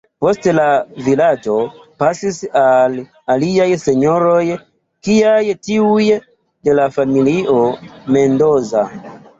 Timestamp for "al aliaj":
2.63-3.69